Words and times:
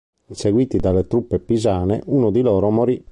Inseguiti 0.29 0.79
dalle 0.79 1.05
truppe 1.05 1.37
pisane, 1.37 2.01
uno 2.07 2.31
di 2.31 2.41
loro 2.41 2.71
morì. 2.71 3.05